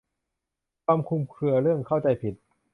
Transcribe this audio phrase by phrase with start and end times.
[0.85, 2.35] ความคลุมเครือเรื่องเข้าใจผิด